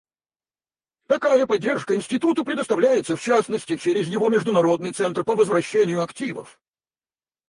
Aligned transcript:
Такая 1.07 1.45
поддержка 1.45 1.95
Институту 1.95 2.43
предоставляется, 2.43 3.15
в 3.15 3.21
частности, 3.21 3.77
через 3.77 4.07
его 4.07 4.29
Международный 4.29 4.93
центр 4.93 5.23
по 5.23 5.35
возвращению 5.35 6.01
активов. 6.03 6.59